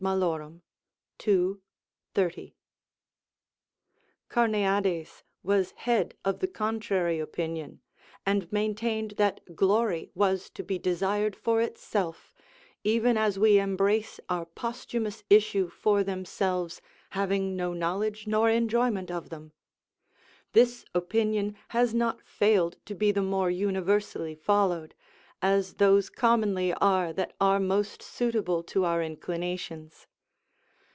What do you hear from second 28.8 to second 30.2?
our inclinations.